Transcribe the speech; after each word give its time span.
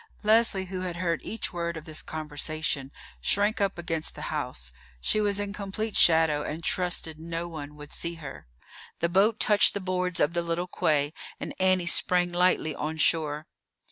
Leslie, 0.23 0.65
who 0.65 0.79
had 0.81 0.95
heard 0.95 1.21
each 1.23 1.53
word 1.53 1.77
of 1.77 1.85
this 1.85 2.01
conversation, 2.01 2.91
shrank 3.21 3.61
up 3.61 3.77
against 3.77 4.15
the 4.15 4.33
house; 4.33 4.73
she 4.99 5.21
was 5.21 5.39
in 5.39 5.53
complete 5.53 5.95
shadow, 5.95 6.41
and 6.41 6.63
trusted 6.63 7.19
no 7.19 7.47
one 7.47 7.75
would 7.75 7.93
see 7.93 8.15
her. 8.15 8.47
The 8.97 9.09
boat 9.09 9.39
touched 9.39 9.75
the 9.75 9.79
boards 9.79 10.19
of 10.19 10.33
the 10.33 10.41
little 10.41 10.65
quay, 10.67 11.13
and 11.39 11.53
Annie 11.59 11.85
sprang 11.85 12.31
lightly 12.31 12.73
on 12.73 12.97
shore. 12.97 13.45